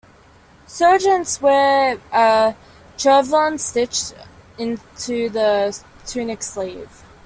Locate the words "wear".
1.43-1.99